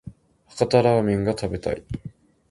[0.47, 1.83] 博多ラーメンが食べたい